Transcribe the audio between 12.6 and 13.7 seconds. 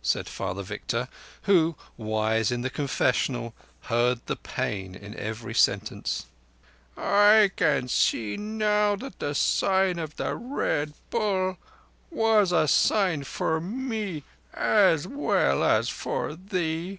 sign for